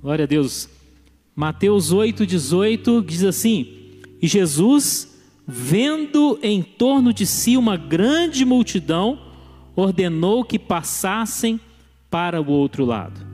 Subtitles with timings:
[0.00, 0.68] Glória a Deus.
[1.34, 9.18] Mateus 8, 18 diz assim: E Jesus, vendo em torno de si uma grande multidão,
[9.74, 11.60] ordenou que passassem
[12.08, 13.27] para o outro lado.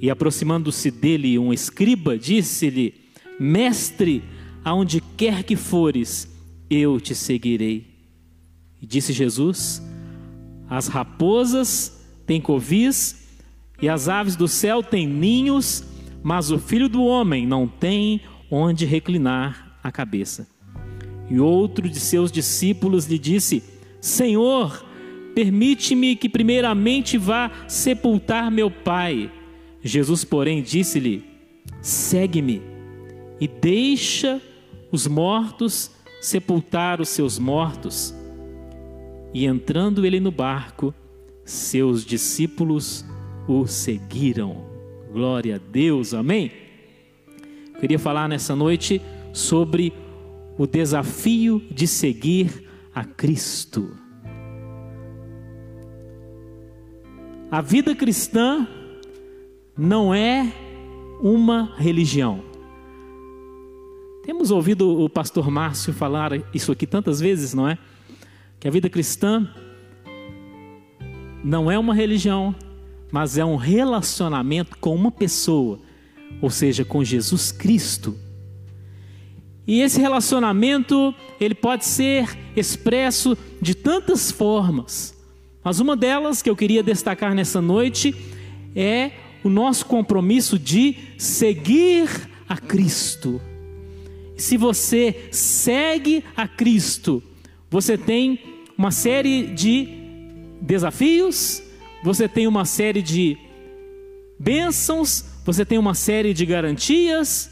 [0.00, 2.94] E aproximando-se dele um escriba, disse-lhe:
[3.38, 4.24] Mestre,
[4.64, 6.28] aonde quer que fores,
[6.70, 7.86] eu te seguirei.
[8.80, 9.82] E disse Jesus:
[10.68, 13.28] As raposas têm covis
[13.82, 15.84] e as aves do céu têm ninhos,
[16.22, 20.48] mas o filho do homem não tem onde reclinar a cabeça.
[21.30, 23.62] E outro de seus discípulos lhe disse:
[24.00, 24.84] Senhor,
[25.34, 29.30] permite-me que primeiramente vá sepultar meu pai.
[29.82, 31.24] Jesus, porém, disse-lhe:
[31.80, 32.62] Segue-me
[33.40, 34.40] e deixa
[34.92, 38.14] os mortos sepultar os seus mortos.
[39.32, 40.94] E entrando ele no barco,
[41.44, 43.04] seus discípulos
[43.48, 44.64] o seguiram.
[45.12, 46.52] Glória a Deus, amém?
[47.74, 49.00] Eu queria falar nessa noite
[49.32, 49.92] sobre
[50.58, 53.96] o desafio de seguir a Cristo.
[57.50, 58.68] A vida cristã
[59.80, 60.52] não é
[61.22, 62.42] uma religião.
[64.22, 67.78] Temos ouvido o pastor Márcio falar isso aqui tantas vezes, não é?
[68.60, 69.48] Que a vida cristã
[71.42, 72.54] não é uma religião,
[73.10, 75.78] mas é um relacionamento com uma pessoa,
[76.42, 78.14] ou seja, com Jesus Cristo.
[79.66, 85.18] E esse relacionamento, ele pode ser expresso de tantas formas.
[85.64, 88.14] Mas uma delas que eu queria destacar nessa noite
[88.76, 92.08] é o nosso compromisso de seguir
[92.48, 93.40] a Cristo.
[94.36, 97.22] Se você segue a Cristo,
[97.70, 98.40] você tem
[98.76, 99.88] uma série de
[100.60, 101.62] desafios,
[102.02, 103.36] você tem uma série de
[104.38, 107.50] bênçãos, você tem uma série de garantias,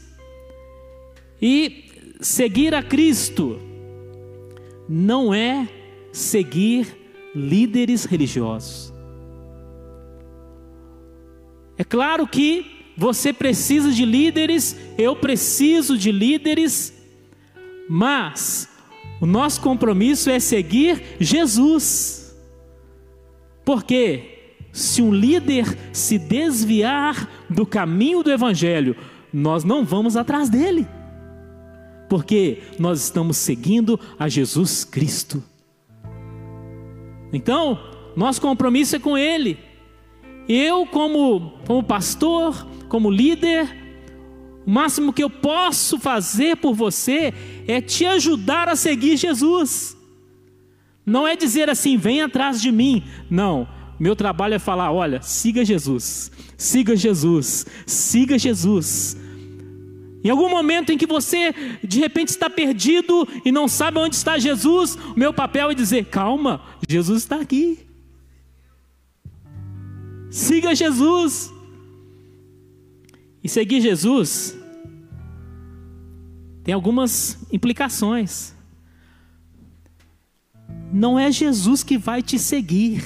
[1.41, 1.85] e
[2.19, 3.59] seguir a Cristo
[4.87, 5.69] não é
[6.11, 6.87] seguir
[7.33, 8.91] líderes religiosos.
[11.79, 16.93] É claro que você precisa de líderes, eu preciso de líderes,
[17.89, 18.67] mas
[19.21, 22.37] o nosso compromisso é seguir Jesus.
[23.63, 28.93] Porque se um líder se desviar do caminho do Evangelho,
[29.31, 30.85] nós não vamos atrás dele,
[32.09, 35.41] porque nós estamos seguindo a Jesus Cristo.
[37.31, 37.79] Então,
[38.17, 39.68] nosso compromisso é com Ele.
[40.49, 43.69] Eu, como, como pastor, como líder,
[44.65, 47.31] o máximo que eu posso fazer por você
[47.67, 49.95] é te ajudar a seguir Jesus.
[51.05, 53.03] Não é dizer assim, vem atrás de mim.
[53.29, 59.17] Não meu trabalho é falar: olha, siga Jesus, siga Jesus, siga Jesus.
[60.23, 64.37] Em algum momento em que você de repente está perdido e não sabe onde está
[64.37, 67.88] Jesus, o meu papel é dizer: calma, Jesus está aqui.
[70.29, 71.51] Siga Jesus.
[73.43, 74.59] E seguir Jesus
[76.69, 78.53] tem algumas implicações.
[80.93, 83.03] Não é Jesus que vai te seguir.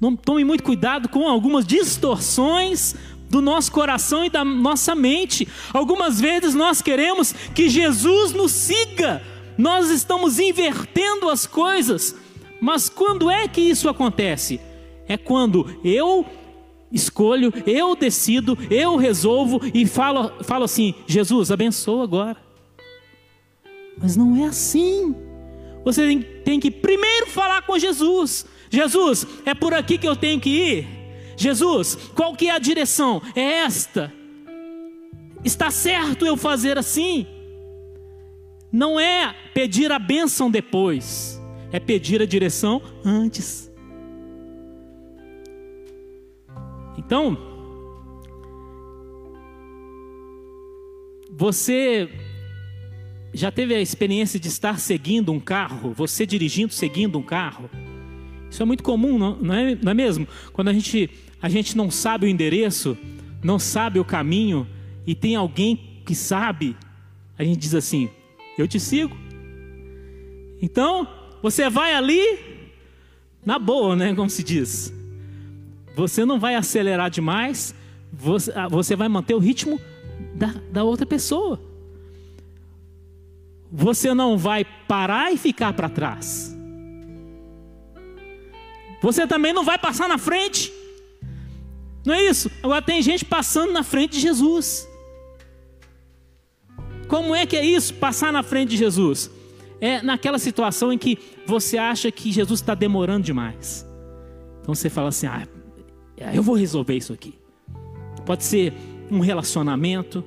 [0.00, 2.94] Não tome muito cuidado com algumas distorções
[3.28, 5.46] do nosso coração e da nossa mente.
[5.74, 9.22] Algumas vezes nós queremos que Jesus nos siga.
[9.58, 12.16] Nós estamos invertendo as coisas.
[12.60, 14.58] Mas quando é que isso acontece?
[15.12, 16.24] É quando eu
[16.90, 22.38] escolho, eu decido, eu resolvo e falo, falo assim: Jesus, abençoa agora.
[23.98, 25.14] Mas não é assim.
[25.84, 28.46] Você tem, tem que primeiro falar com Jesus.
[28.70, 30.86] Jesus, é por aqui que eu tenho que ir.
[31.36, 33.20] Jesus, qual que é a direção?
[33.36, 34.10] É esta.
[35.44, 37.26] Está certo eu fazer assim?
[38.72, 41.38] Não é pedir a bênção depois,
[41.70, 43.71] é pedir a direção antes.
[47.12, 47.36] Então,
[51.30, 52.08] você
[53.34, 57.68] já teve a experiência de estar seguindo um carro, você dirigindo, seguindo um carro?
[58.50, 60.26] Isso é muito comum, não é, não é mesmo?
[60.54, 61.10] Quando a gente,
[61.42, 62.96] a gente não sabe o endereço,
[63.44, 64.66] não sabe o caminho,
[65.06, 66.74] e tem alguém que sabe,
[67.38, 68.08] a gente diz assim:
[68.56, 69.14] Eu te sigo.
[70.62, 71.06] Então,
[71.42, 72.38] você vai ali,
[73.44, 74.14] na boa, né?
[74.14, 75.01] Como se diz.
[75.94, 77.74] Você não vai acelerar demais,
[78.12, 79.80] você, ah, você vai manter o ritmo
[80.34, 81.60] da, da outra pessoa.
[83.70, 86.56] Você não vai parar e ficar para trás.
[89.00, 90.72] Você também não vai passar na frente.
[92.04, 92.50] Não é isso?
[92.62, 94.88] Agora tem gente passando na frente de Jesus.
[97.08, 99.30] Como é que é isso, passar na frente de Jesus?
[99.80, 103.86] É naquela situação em que você acha que Jesus está demorando demais.
[104.60, 105.46] Então você fala assim: ah,
[106.34, 107.34] eu vou resolver isso aqui.
[108.24, 108.72] Pode ser
[109.10, 110.24] um relacionamento,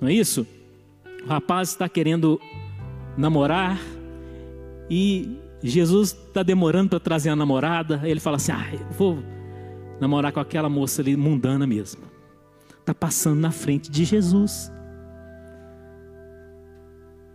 [0.00, 0.46] não é isso?
[1.24, 2.40] O rapaz está querendo
[3.16, 3.80] namorar
[4.88, 8.00] e Jesus está demorando para trazer a namorada.
[8.04, 9.18] Ele fala assim: ah, eu vou
[10.00, 12.02] namorar com aquela moça ali mundana mesmo.
[12.80, 14.72] Está passando na frente de Jesus.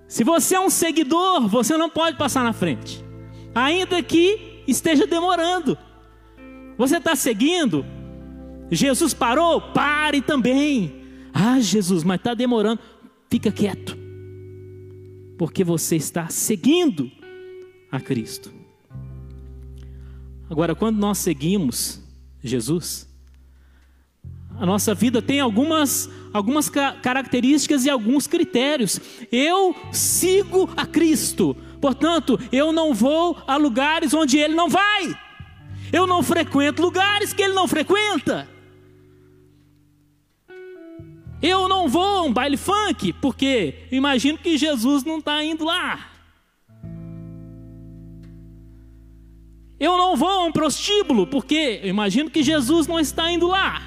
[0.08, 3.04] Se você é um seguidor, você não pode passar na frente,
[3.54, 5.78] ainda que esteja demorando.
[6.78, 7.86] Você está seguindo?
[8.74, 9.62] Jesus parou?
[9.62, 11.04] Pare também.
[11.34, 12.80] Ah, Jesus, mas está demorando.
[13.30, 13.98] Fica quieto,
[15.38, 17.12] porque você está seguindo
[17.92, 18.54] a Cristo.
[20.50, 22.00] Agora, quando nós seguimos
[22.44, 23.10] Jesus,
[24.60, 29.00] a nossa vida tem algumas, algumas características e alguns critérios.
[29.32, 35.18] Eu sigo a Cristo, portanto, eu não vou a lugares onde Ele não vai,
[35.92, 38.53] eu não frequento lugares que Ele não frequenta.
[41.44, 46.10] Eu não vou a um baile funk, porque imagino que Jesus não está indo lá.
[49.78, 53.82] Eu não vou a um prostíbulo, porque imagino que Jesus não está indo lá.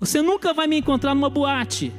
[0.00, 1.92] Você nunca vai me encontrar numa boate,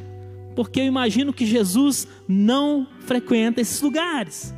[0.54, 4.54] porque eu imagino que Jesus não frequenta esses lugares.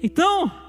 [0.00, 0.65] Então,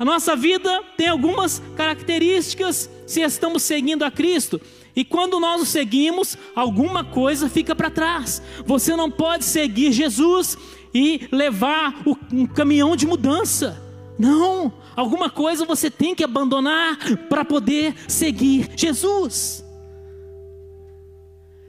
[0.00, 4.58] a nossa vida tem algumas características se estamos seguindo a Cristo.
[4.96, 8.40] E quando nós o seguimos, alguma coisa fica para trás.
[8.64, 10.56] Você não pode seguir Jesus
[10.94, 12.02] e levar
[12.32, 13.78] um caminhão de mudança.
[14.18, 16.96] Não, alguma coisa você tem que abandonar
[17.28, 19.62] para poder seguir Jesus.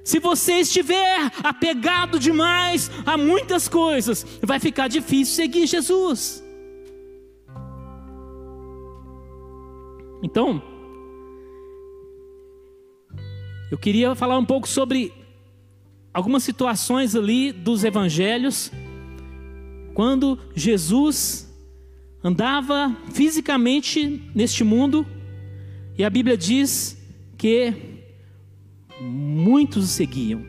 [0.05, 6.41] Se você estiver apegado demais a muitas coisas, vai ficar difícil seguir Jesus.
[10.23, 10.61] Então,
[13.71, 15.11] eu queria falar um pouco sobre
[16.13, 18.71] algumas situações ali dos evangelhos,
[19.93, 21.49] quando Jesus
[22.23, 25.05] andava fisicamente neste mundo,
[25.97, 26.97] e a Bíblia diz
[27.37, 27.73] que
[28.99, 30.45] muitos o seguiam.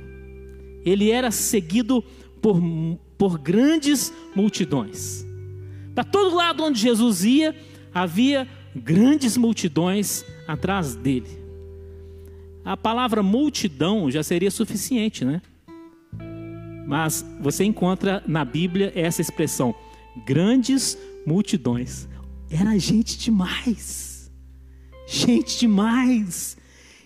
[0.85, 2.03] Ele era seguido
[2.43, 2.61] por,
[3.17, 5.25] por grandes multidões.
[5.95, 7.55] Para todo lado onde Jesus ia,
[7.95, 11.43] havia grandes multidões atrás dele.
[12.65, 15.43] A palavra multidão já seria suficiente, né?
[16.87, 19.75] Mas você encontra na Bíblia essa expressão:
[20.27, 20.97] grandes
[21.27, 22.09] multidões.
[22.51, 24.31] Era gente demais.
[25.07, 26.57] Gente demais.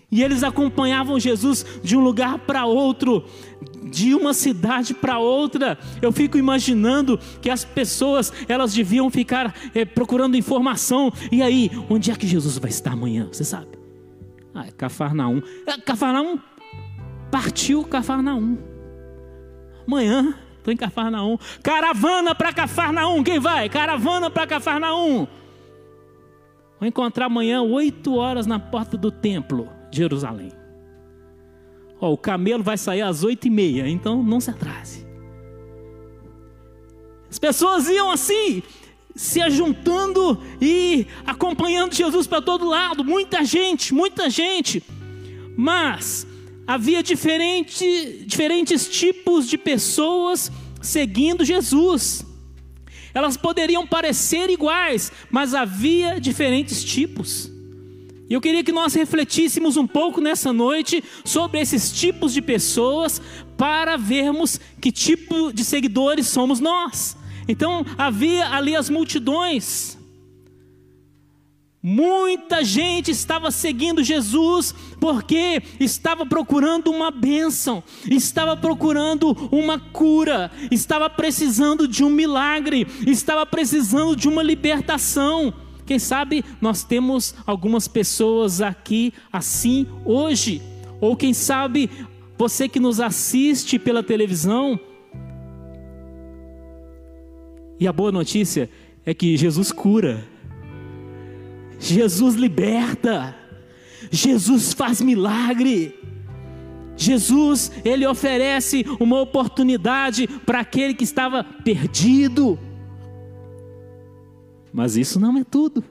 [0.09, 3.25] E eles acompanhavam Jesus de um lugar para outro,
[3.87, 5.77] de uma cidade para outra.
[6.01, 11.11] Eu fico imaginando que as pessoas elas deviam ficar é, procurando informação.
[11.31, 13.27] E aí, onde é que Jesus vai estar amanhã?
[13.31, 13.77] Você sabe?
[14.53, 15.41] Ah, é Cafarnaum.
[15.65, 16.39] É, Cafarnaum
[17.31, 18.57] partiu Cafarnaum.
[19.87, 21.37] Amanhã estou em Cafarnaum.
[21.63, 23.23] Caravana para Cafarnaum.
[23.23, 23.69] Quem vai?
[23.69, 25.27] Caravana para Cafarnaum.
[26.79, 30.51] Vou encontrar amanhã oito horas na porta do templo de Jerusalém.
[31.99, 35.05] Ó, o camelo vai sair às oito e meia, então não se atrase.
[37.29, 38.63] As pessoas iam assim,
[39.15, 44.83] se ajuntando e acompanhando Jesus para todo lado, muita gente, muita gente.
[45.55, 46.27] Mas
[46.65, 50.51] havia diferente, diferentes tipos de pessoas
[50.81, 52.25] seguindo Jesus.
[53.13, 57.51] Elas poderiam parecer iguais, mas havia diferentes tipos.
[58.29, 63.21] E eu queria que nós refletíssemos um pouco nessa noite sobre esses tipos de pessoas
[63.55, 67.15] para vermos que tipo de seguidores somos nós.
[67.47, 69.97] Então havia ali as multidões.
[71.81, 77.81] Muita gente estava seguindo Jesus porque estava procurando uma bênção,
[78.11, 85.53] estava procurando uma cura, estava precisando de um milagre, estava precisando de uma libertação.
[85.87, 90.61] Quem sabe nós temos algumas pessoas aqui assim hoje,
[90.99, 91.89] ou quem sabe
[92.37, 94.77] você que nos assiste pela televisão.
[97.79, 98.69] E a boa notícia
[99.05, 100.27] é que Jesus cura,
[101.79, 103.33] Jesus liberta,
[104.11, 105.95] Jesus faz milagre.
[106.99, 112.57] Jesus, ele oferece uma oportunidade para aquele que estava perdido.
[114.71, 115.83] Mas isso não é tudo.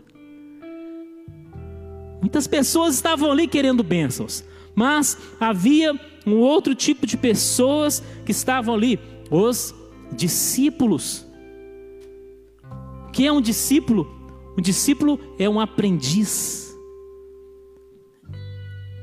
[2.21, 8.75] Muitas pessoas estavam ali querendo bênçãos, mas havia um outro tipo de pessoas que estavam
[8.75, 8.99] ali,
[9.31, 9.75] os
[10.13, 11.27] discípulos.
[13.09, 14.11] O que é um discípulo?
[14.59, 16.75] Um discípulo é um aprendiz,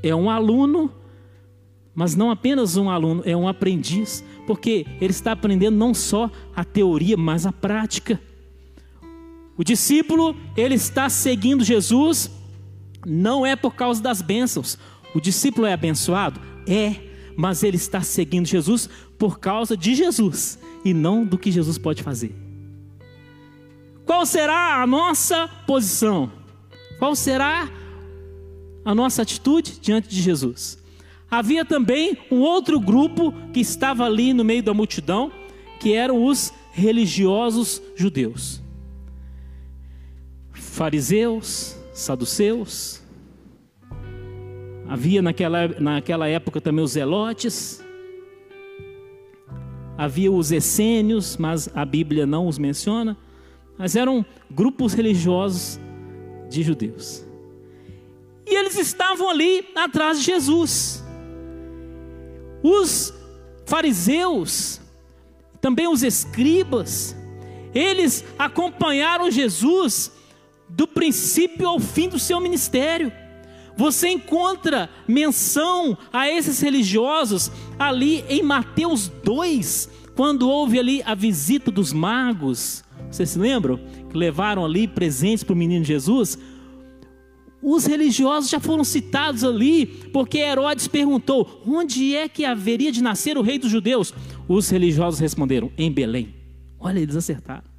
[0.02, 0.90] é um aluno
[1.94, 6.64] mas não apenas um aluno, é um aprendiz, porque ele está aprendendo não só a
[6.64, 8.20] teoria, mas a prática.
[9.56, 12.30] O discípulo, ele está seguindo Jesus,
[13.06, 14.78] não é por causa das bênçãos.
[15.14, 16.40] O discípulo é abençoado?
[16.66, 16.96] É,
[17.36, 22.02] mas ele está seguindo Jesus por causa de Jesus e não do que Jesus pode
[22.02, 22.34] fazer.
[24.04, 26.30] Qual será a nossa posição?
[26.98, 27.70] Qual será
[28.84, 30.84] a nossa atitude diante de Jesus?
[31.38, 35.32] havia também um outro grupo que estava ali no meio da multidão,
[35.80, 38.62] que eram os religiosos judeus.
[40.74, 43.00] Fariseus, saduceus,
[44.88, 47.80] havia naquela, naquela época também os zelotes,
[49.96, 53.16] havia os essênios, mas a Bíblia não os menciona,
[53.78, 55.78] mas eram grupos religiosos
[56.50, 57.24] de judeus.
[58.44, 61.04] E eles estavam ali atrás de Jesus.
[62.64, 63.14] Os
[63.64, 64.80] fariseus,
[65.60, 67.16] também os escribas,
[67.72, 70.10] eles acompanharam Jesus
[70.76, 73.12] do princípio ao fim do seu ministério.
[73.76, 81.70] Você encontra menção a esses religiosos ali em Mateus 2, quando houve ali a visita
[81.70, 82.84] dos magos.
[83.10, 83.80] Vocês se lembram?
[84.10, 86.38] Que levaram ali presentes para o menino Jesus.
[87.60, 93.38] Os religiosos já foram citados ali, porque Herodes perguntou: onde é que haveria de nascer
[93.38, 94.12] o rei dos judeus?
[94.46, 96.34] Os religiosos responderam: em Belém.
[96.78, 97.73] Olha, eles acertaram.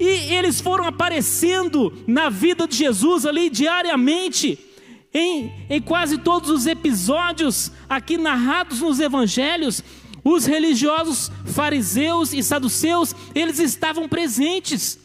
[0.00, 4.58] E eles foram aparecendo na vida de Jesus ali diariamente,
[5.12, 9.84] em, em quase todos os episódios aqui narrados nos evangelhos.
[10.24, 14.98] Os religiosos fariseus e saduceus, eles estavam presentes.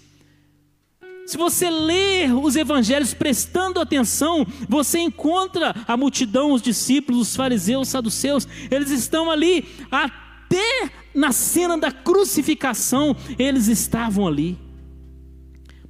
[1.25, 7.87] Se você ler os evangelhos prestando atenção, você encontra a multidão, os discípulos, os fariseus,
[7.87, 14.64] os saduceus, eles estão ali até na cena da crucificação, eles estavam ali.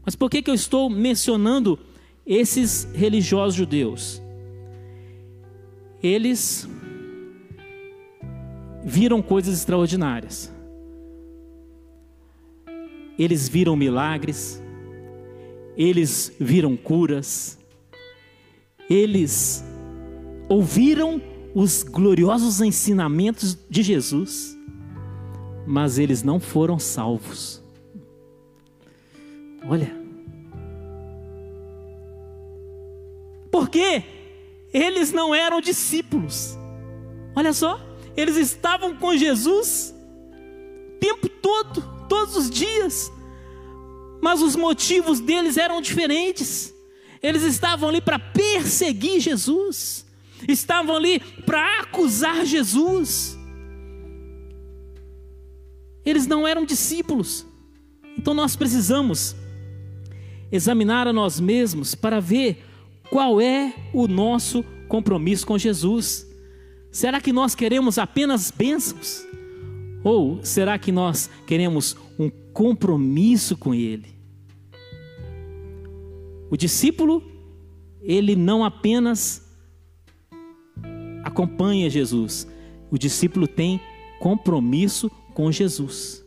[0.06, 1.80] Mas por que, que eu estou mencionando
[2.26, 4.22] esses religiosos judeus?
[6.02, 6.70] Eles
[8.84, 10.54] viram coisas extraordinárias.
[13.18, 14.62] Eles viram milagres,
[15.76, 17.58] eles viram curas,
[18.90, 19.64] eles
[20.48, 21.22] ouviram
[21.56, 24.56] os gloriosos ensinamentos de Jesus,
[25.66, 27.65] mas eles não foram salvos.
[29.68, 30.06] Olha,
[33.56, 34.04] porque
[34.74, 36.58] eles não eram discípulos.
[37.34, 37.80] Olha só,
[38.18, 39.96] eles estavam com Jesus
[40.90, 43.10] o tempo todo, todos os dias,
[44.22, 46.74] mas os motivos deles eram diferentes.
[47.24, 50.06] Eles estavam ali para perseguir Jesus,
[50.48, 53.38] estavam ali para acusar Jesus.
[56.06, 57.46] Eles não eram discípulos.
[58.18, 59.34] Então nós precisamos
[60.52, 62.64] examinar a nós mesmos para ver
[63.10, 66.28] qual é o nosso compromisso com Jesus.
[66.92, 69.26] Será que nós queremos apenas bênçãos?
[70.04, 74.16] Ou será que nós queremos um compromisso com Ele?
[76.50, 77.24] O discípulo,
[78.02, 79.44] ele não apenas
[81.24, 82.48] acompanha Jesus,
[82.92, 83.82] o discípulo tem
[84.20, 86.25] compromisso com Jesus.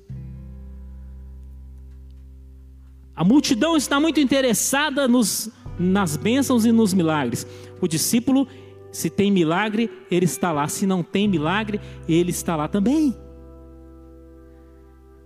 [3.18, 7.44] A multidão está muito interessada nos, nas bênçãos e nos milagres.
[7.80, 8.46] O discípulo,
[8.92, 10.68] se tem milagre, ele está lá.
[10.68, 13.12] Se não tem milagre, ele está lá também.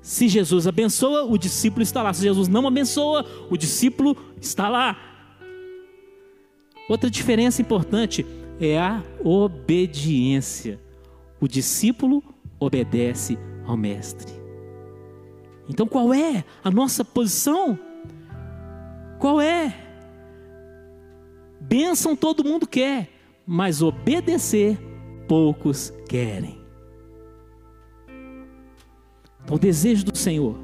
[0.01, 2.15] Se Jesus abençoa, o discípulo está lá.
[2.15, 4.97] Se Jesus não abençoa, o discípulo está lá.
[6.89, 8.25] Outra diferença importante
[8.59, 10.81] é a obediência.
[11.39, 12.25] O discípulo
[12.59, 14.42] obedece ao mestre.
[15.69, 17.79] Então, qual é a nossa posição?
[19.19, 19.75] Qual é?
[21.61, 23.11] Bênção todo mundo quer,
[23.47, 24.79] mas obedecer
[25.29, 26.61] poucos querem.
[29.45, 30.59] Então, o desejo do Senhor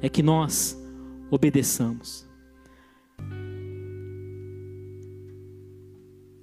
[0.00, 0.76] é que nós
[1.30, 2.26] obedeçamos.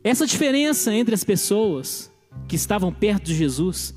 [0.03, 2.11] Essa diferença entre as pessoas
[2.47, 3.95] que estavam perto de Jesus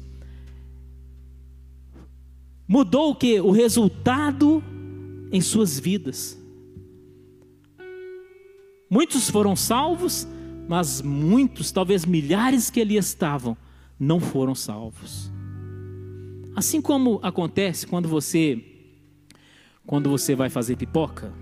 [2.67, 3.41] mudou o que?
[3.41, 4.63] O resultado
[5.31, 6.41] em suas vidas.
[8.89, 10.27] Muitos foram salvos,
[10.69, 13.57] mas muitos, talvez milhares que ali estavam,
[13.99, 15.31] não foram salvos.
[16.55, 18.63] Assim como acontece quando você
[19.85, 21.33] quando você vai fazer pipoca,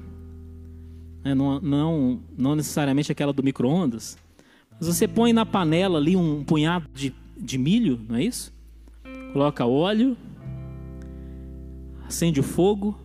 [1.24, 4.18] né, não, não, não necessariamente aquela do micro-ondas,
[4.78, 8.52] mas você põe na panela ali um punhado de, de milho, não é isso?
[9.32, 10.14] Coloca óleo,
[12.06, 12.98] acende o fogo,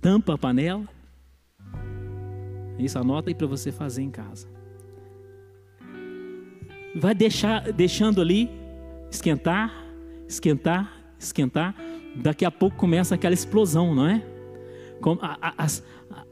[0.00, 0.84] tampa a panela.
[2.78, 4.48] Isso anota aí para você fazer em casa.
[6.94, 8.50] Vai deixar, deixando ali
[9.10, 9.72] esquentar,
[10.28, 11.74] esquentar, esquentar.
[12.16, 14.22] Daqui a pouco começa aquela explosão, não é?
[15.20, 16.24] A, a, a,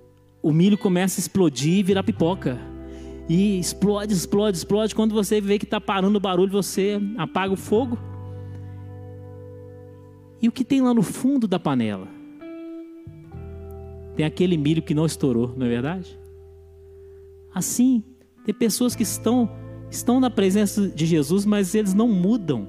[0.42, 2.58] o milho começa a explodir e virar pipoca.
[3.28, 4.94] E explode, explode, explode.
[4.94, 7.98] Quando você vê que está parando o barulho, você apaga o fogo.
[10.44, 12.06] E o que tem lá no fundo da panela?
[14.14, 16.20] Tem aquele milho que não estourou, não é verdade?
[17.54, 18.04] Assim,
[18.44, 19.50] tem pessoas que estão
[19.90, 22.68] estão na presença de Jesus, mas eles não mudam.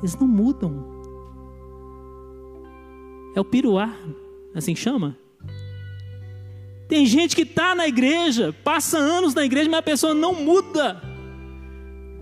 [0.00, 0.84] Eles não mudam.
[3.34, 3.98] É o piruar,
[4.54, 5.16] assim chama?
[6.88, 11.00] Tem gente que está na igreja, passa anos na igreja, mas a pessoa não muda.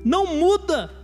[0.05, 0.98] Não muda.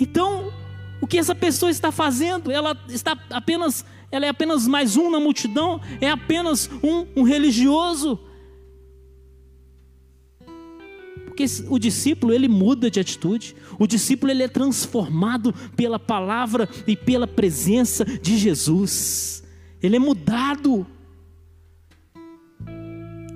[0.00, 0.52] Então,
[1.00, 2.50] o que essa pessoa está fazendo?
[2.50, 8.18] Ela está apenas, ela é apenas mais um na multidão, é apenas um, um religioso.
[11.24, 13.54] Porque o discípulo ele muda de atitude.
[13.78, 19.44] O discípulo ele é transformado pela palavra e pela presença de Jesus.
[19.80, 20.84] Ele é mudado.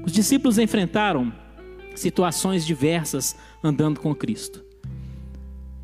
[0.04, 1.32] Os discípulos enfrentaram
[1.95, 4.65] situações diversas andando com Cristo.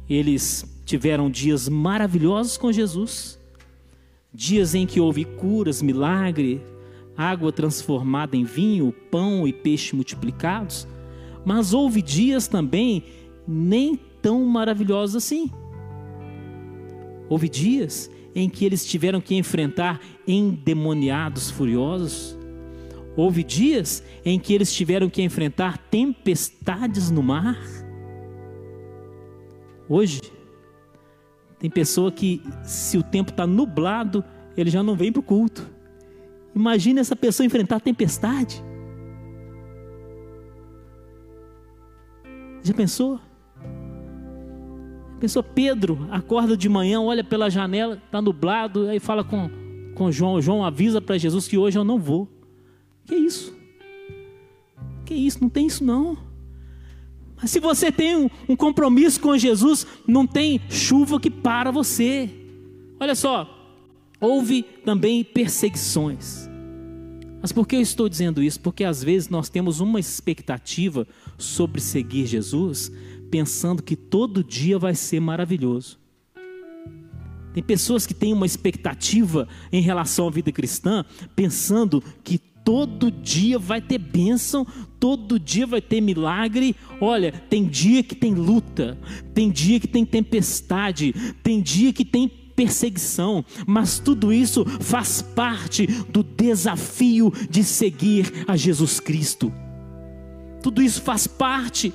[0.08, 3.38] Eles tiveram dias maravilhosos com Jesus,
[4.32, 6.62] dias em que houve curas, milagre,
[7.14, 10.88] água transformada em vinho, pão e peixe multiplicados,
[11.44, 13.04] mas houve dias também
[13.46, 15.50] nem tão maravilhosos assim.
[17.28, 22.34] Houve dias em que eles tiveram que enfrentar endemoniados furiosos.
[23.14, 27.58] Houve dias em que eles tiveram que enfrentar tempestades no mar.
[29.86, 30.37] Hoje,
[31.58, 34.24] tem pessoa que, se o tempo está nublado,
[34.56, 35.68] ele já não vem para o culto.
[36.54, 38.62] Imagine essa pessoa enfrentar a tempestade.
[42.62, 43.20] Já pensou?
[45.18, 49.50] Pensou, Pedro acorda de manhã, olha pela janela, está nublado, aí fala com,
[49.94, 52.28] com João, João avisa para Jesus que hoje eu não vou.
[53.04, 53.56] Que isso?
[55.04, 55.38] Que isso?
[55.40, 56.27] Não tem isso não.
[57.40, 62.28] Mas se você tem um, um compromisso com Jesus, não tem chuva que para você.
[62.98, 63.48] Olha só,
[64.20, 66.48] houve também perseguições.
[67.40, 68.60] Mas por que eu estou dizendo isso?
[68.60, 72.90] Porque às vezes nós temos uma expectativa sobre seguir Jesus,
[73.30, 75.98] pensando que todo dia vai ser maravilhoso.
[77.54, 83.58] Tem pessoas que têm uma expectativa em relação à vida cristã, pensando que todo dia
[83.58, 84.66] vai ter bênção,
[85.00, 86.76] todo dia vai ter milagre.
[87.00, 88.98] Olha, tem dia que tem luta,
[89.32, 95.86] tem dia que tem tempestade, tem dia que tem perseguição, mas tudo isso faz parte
[96.10, 99.50] do desafio de seguir a Jesus Cristo.
[100.62, 101.90] Tudo isso faz parte.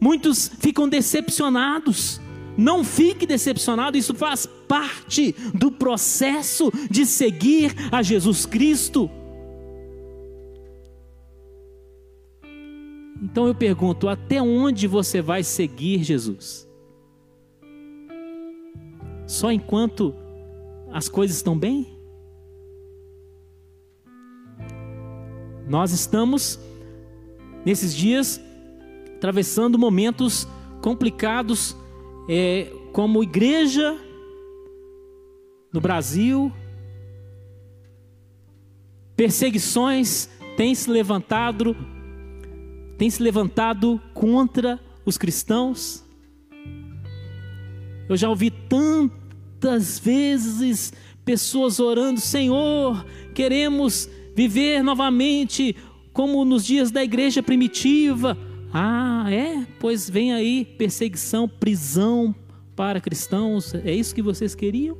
[0.00, 2.18] Muitos ficam decepcionados.
[2.56, 9.10] Não fique decepcionado, isso faz parte do processo de seguir a Jesus Cristo.
[13.22, 16.68] Então eu pergunto: até onde você vai seguir Jesus?
[19.26, 20.12] Só enquanto
[20.90, 21.96] as coisas estão bem?
[25.68, 26.58] Nós estamos,
[27.64, 28.40] nesses dias,
[29.16, 30.46] atravessando momentos
[30.82, 31.76] complicados,
[32.28, 33.96] é, como igreja
[35.72, 36.52] no Brasil,
[39.16, 41.74] perseguições têm se levantado
[43.02, 46.04] tem se levantado contra os cristãos.
[48.08, 50.92] Eu já ouvi tantas vezes
[51.24, 55.74] pessoas orando: Senhor, queremos viver novamente
[56.12, 58.38] como nos dias da igreja primitiva.
[58.72, 59.66] Ah, é?
[59.80, 62.32] Pois vem aí perseguição, prisão
[62.76, 63.74] para cristãos.
[63.74, 64.96] É isso que vocês queriam?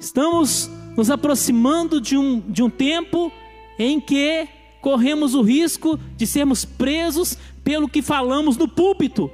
[0.00, 3.30] Estamos nos aproximando de um, de um tempo
[3.80, 4.46] em que
[4.82, 9.30] corremos o risco de sermos presos pelo que falamos no púlpito.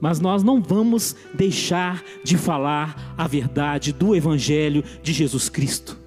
[0.00, 5.98] Mas nós não vamos deixar de falar a verdade do Evangelho de Jesus Cristo.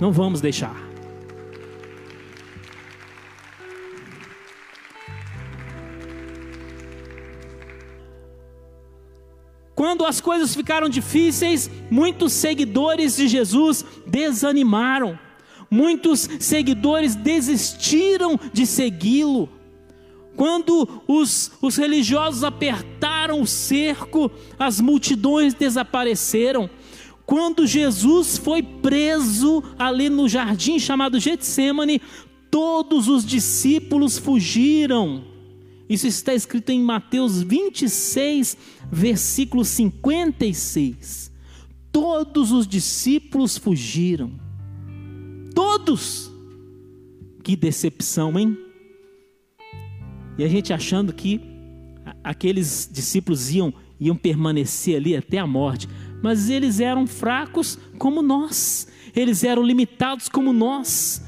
[0.00, 0.89] Não vamos deixar.
[9.80, 15.18] Quando as coisas ficaram difíceis, muitos seguidores de Jesus desanimaram,
[15.70, 19.48] muitos seguidores desistiram de segui-lo.
[20.36, 26.68] Quando os, os religiosos apertaram o cerco, as multidões desapareceram.
[27.24, 32.02] Quando Jesus foi preso ali no jardim chamado Getsemane,
[32.50, 35.29] todos os discípulos fugiram.
[35.90, 38.56] Isso está escrito em Mateus 26,
[38.92, 41.32] versículo 56.
[41.90, 44.38] Todos os discípulos fugiram.
[45.52, 46.30] Todos.
[47.42, 48.56] Que decepção, hein?
[50.38, 51.40] E a gente achando que
[52.22, 55.88] aqueles discípulos iam, iam permanecer ali até a morte.
[56.22, 58.86] Mas eles eram fracos como nós.
[59.12, 61.20] Eles eram limitados como nós.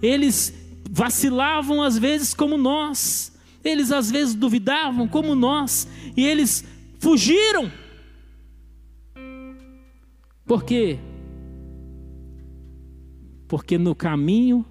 [0.00, 0.54] Eles
[0.88, 3.33] vacilavam às vezes como nós.
[3.64, 6.64] Eles às vezes duvidavam, como nós, e eles
[6.98, 7.72] fugiram.
[10.44, 10.98] Por quê?
[13.48, 14.66] Porque no caminho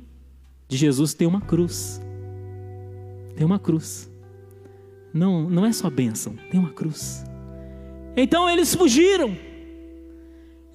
[0.67, 1.99] de Jesus tem uma cruz.
[3.35, 4.09] Tem uma cruz.
[5.11, 7.23] Não, não é só bênção, tem uma cruz.
[8.15, 9.35] Então eles fugiram.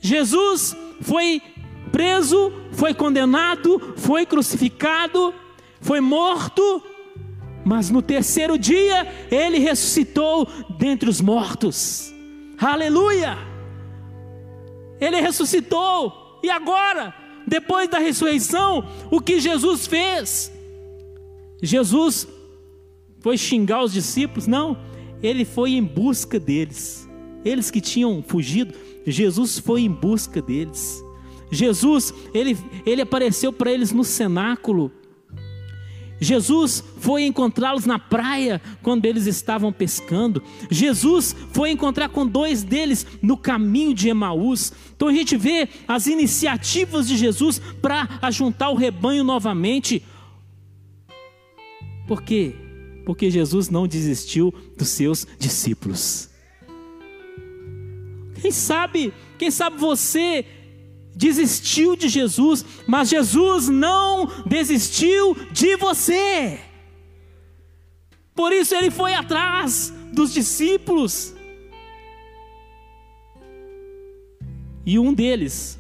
[0.01, 1.41] Jesus foi
[1.93, 5.33] preso, foi condenado, foi crucificado,
[5.81, 6.83] foi morto
[7.69, 12.11] mas no terceiro dia ele ressuscitou dentre os mortos.
[12.59, 13.37] Aleluia!
[14.99, 16.41] Ele ressuscitou.
[16.43, 17.15] E agora,
[17.47, 20.51] depois da ressurreição, o que Jesus fez?
[21.63, 22.27] Jesus
[23.21, 24.47] foi xingar os discípulos?
[24.47, 24.79] Não,
[25.23, 27.07] ele foi em busca deles.
[27.45, 28.73] Eles que tinham fugido,
[29.07, 31.05] Jesus foi em busca deles.
[31.53, 34.91] Jesus, ele, ele apareceu para eles no cenáculo
[36.21, 40.43] Jesus foi encontrá-los na praia quando eles estavam pescando.
[40.71, 44.73] Jesus foi encontrar com dois deles no caminho de Emaús.
[44.97, 50.03] Então a gente vê as iniciativas de Jesus para ajuntar o rebanho novamente.
[52.07, 52.55] Por quê?
[53.05, 56.29] Porque Jesus não desistiu dos seus discípulos.
[58.41, 60.45] Quem sabe, quem sabe você
[61.19, 66.61] desistiu de Jesus, mas Jesus não desistiu de você.
[68.37, 71.35] Por isso ele foi atrás dos discípulos.
[74.87, 75.77] E um deles,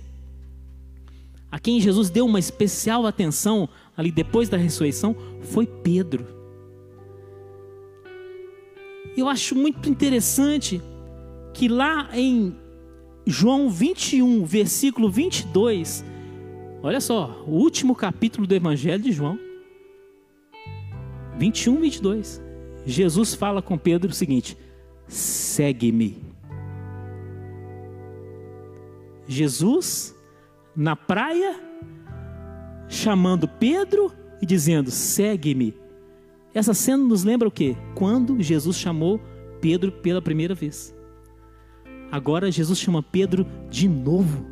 [1.53, 6.27] a quem Jesus deu uma especial atenção ali depois da ressurreição, foi Pedro.
[9.17, 10.83] Eu acho muito interessante
[11.55, 12.57] que lá em
[13.31, 16.03] João 21, versículo 22.
[16.83, 19.39] Olha só, o último capítulo do Evangelho de João.
[21.37, 22.43] 21, 22.
[22.87, 24.57] Jesus fala com Pedro o seguinte:
[25.07, 26.17] segue-me.
[29.27, 30.17] Jesus
[30.75, 31.55] na praia,
[32.89, 34.11] chamando Pedro
[34.41, 35.75] e dizendo: segue-me.
[36.55, 37.77] Essa cena nos lembra o quê?
[37.95, 39.21] Quando Jesus chamou
[39.61, 40.98] Pedro pela primeira vez.
[42.11, 44.47] Agora Jesus chama Pedro de novo.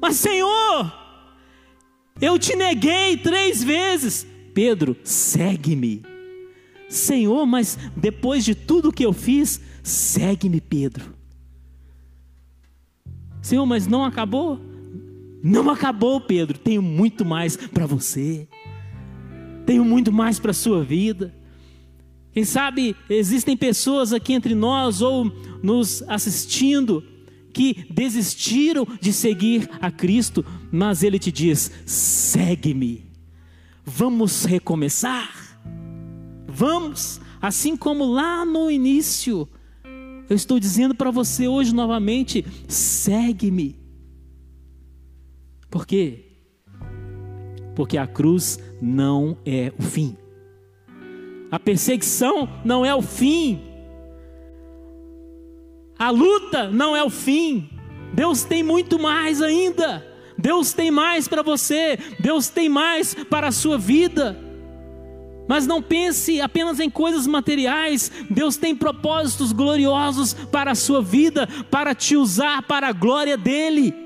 [0.00, 0.92] Mas Senhor,
[2.20, 4.26] eu te neguei três vezes.
[4.54, 6.02] Pedro, segue-me.
[6.88, 11.14] Senhor, mas depois de tudo que eu fiz, segue-me, Pedro.
[13.40, 14.60] Senhor, mas não acabou?
[15.42, 16.58] Não acabou, Pedro.
[16.58, 18.46] Tenho muito mais para você.
[19.66, 21.34] Tenho muito mais para a sua vida.
[22.32, 25.30] Quem sabe existem pessoas aqui entre nós ou
[25.62, 27.04] nos assistindo
[27.52, 33.04] que desistiram de seguir a Cristo, mas Ele te diz: segue-me,
[33.84, 35.60] vamos recomeçar,
[36.48, 39.46] vamos, assim como lá no início,
[40.28, 43.78] eu estou dizendo para você hoje novamente: segue-me,
[45.70, 46.30] por quê?
[47.74, 50.16] Porque a cruz não é o fim.
[51.52, 53.60] A perseguição não é o fim.
[55.98, 57.68] A luta não é o fim.
[58.14, 60.02] Deus tem muito mais ainda.
[60.38, 61.98] Deus tem mais para você.
[62.18, 64.34] Deus tem mais para a sua vida.
[65.46, 68.10] Mas não pense apenas em coisas materiais.
[68.30, 74.01] Deus tem propósitos gloriosos para a sua vida, para te usar para a glória dele.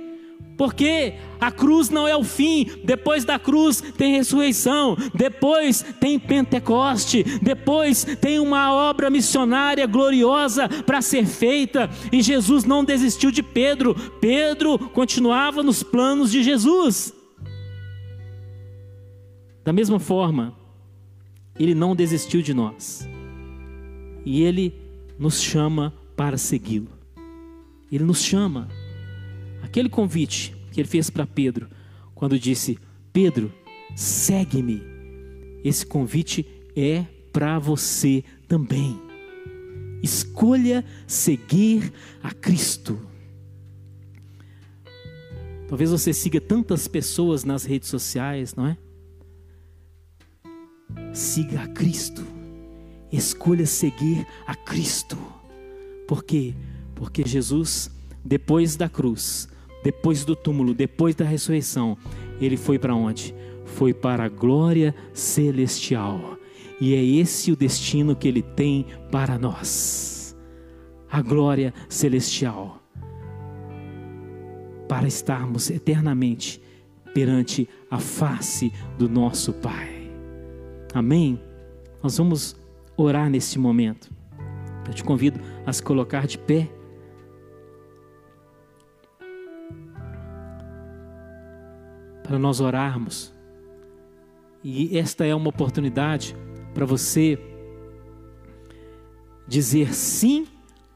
[0.56, 7.22] Porque a cruz não é o fim, depois da cruz tem ressurreição, depois tem Pentecoste,
[7.42, 13.94] depois tem uma obra missionária gloriosa para ser feita, e Jesus não desistiu de Pedro,
[14.18, 17.12] Pedro continuava nos planos de Jesus.
[19.62, 20.54] Da mesma forma,
[21.58, 23.06] ele não desistiu de nós,
[24.24, 24.74] e ele
[25.18, 26.88] nos chama para segui-lo,
[27.92, 28.68] ele nos chama
[29.66, 31.68] aquele convite que ele fez para Pedro,
[32.14, 32.78] quando disse:
[33.12, 33.52] Pedro,
[33.94, 34.82] segue-me.
[35.62, 38.98] Esse convite é para você também.
[40.02, 42.98] Escolha seguir a Cristo.
[45.68, 48.78] Talvez você siga tantas pessoas nas redes sociais, não é?
[51.12, 52.24] Siga a Cristo.
[53.10, 55.16] Escolha seguir a Cristo.
[56.06, 56.54] Por quê?
[56.94, 57.90] Porque Jesus,
[58.24, 59.48] depois da cruz,
[59.86, 61.96] depois do túmulo, depois da ressurreição,
[62.40, 63.32] ele foi para onde?
[63.64, 66.36] Foi para a glória celestial.
[66.80, 70.36] E é esse o destino que ele tem para nós.
[71.08, 72.82] A glória celestial.
[74.88, 76.60] Para estarmos eternamente
[77.14, 80.10] perante a face do nosso Pai.
[80.94, 81.40] Amém?
[82.02, 82.56] Nós vamos
[82.96, 84.10] orar nesse momento.
[84.84, 86.68] Eu te convido a se colocar de pé.
[92.26, 93.32] Para nós orarmos.
[94.62, 96.36] E esta é uma oportunidade
[96.74, 97.38] para você
[99.46, 100.46] dizer sim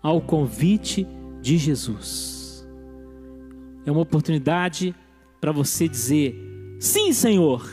[0.03, 1.07] ao convite
[1.41, 2.67] de Jesus.
[3.87, 4.95] É uma oportunidade
[5.41, 6.35] para você dizer:
[6.79, 7.71] sim, Senhor,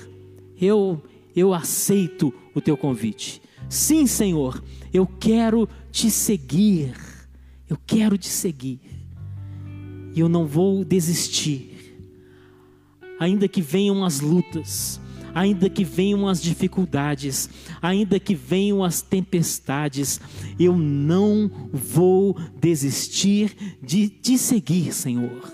[0.59, 1.01] eu
[1.35, 3.41] eu aceito o teu convite.
[3.69, 6.95] Sim, Senhor, eu quero te seguir.
[7.69, 8.79] Eu quero te seguir.
[10.15, 11.76] E eu não vou desistir
[13.19, 14.99] ainda que venham as lutas,
[15.33, 17.49] ainda que venham as dificuldades,
[17.81, 20.19] ainda que venham as tempestades,
[20.59, 25.53] eu não vou desistir de te seguir, Senhor.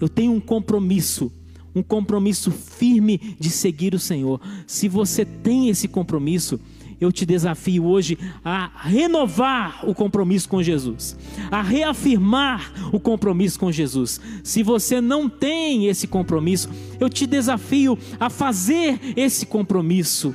[0.00, 1.30] Eu tenho um compromisso,
[1.74, 4.40] um compromisso firme de seguir o Senhor.
[4.66, 6.58] Se você tem esse compromisso,
[7.02, 11.16] eu te desafio hoje a renovar o compromisso com Jesus,
[11.50, 14.20] a reafirmar o compromisso com Jesus.
[14.44, 20.32] Se você não tem esse compromisso, eu te desafio a fazer esse compromisso.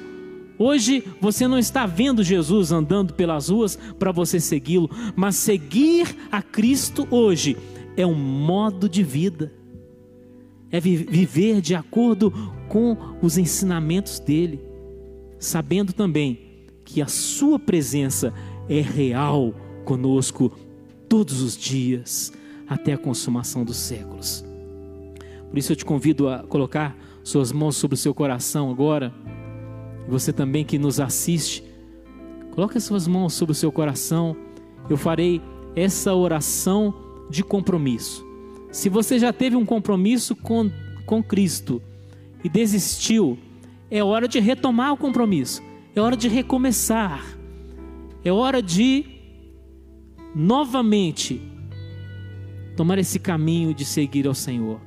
[0.59, 6.41] Hoje você não está vendo Jesus andando pelas ruas para você segui-lo, mas seguir a
[6.41, 7.55] Cristo hoje
[7.95, 9.53] é um modo de vida,
[10.69, 12.33] é viver de acordo
[12.67, 14.59] com os ensinamentos dele,
[15.39, 16.46] sabendo também
[16.87, 18.33] que a Sua presença
[18.69, 20.49] é real conosco
[21.09, 22.31] todos os dias,
[22.65, 24.43] até a consumação dos séculos.
[25.49, 29.13] Por isso eu te convido a colocar suas mãos sobre o seu coração agora.
[30.07, 31.61] Você também que nos assiste,
[32.51, 34.35] coloque suas mãos sobre o seu coração.
[34.89, 35.41] Eu farei
[35.75, 36.93] essa oração
[37.29, 38.25] de compromisso.
[38.71, 40.71] Se você já teve um compromisso com,
[41.05, 41.81] com Cristo
[42.43, 43.37] e desistiu,
[43.91, 45.66] é hora de retomar o compromisso.
[45.97, 47.25] É hora de recomeçar.
[48.23, 49.03] É hora de
[50.35, 51.41] novamente
[52.75, 54.79] tomar esse caminho de seguir ao Senhor.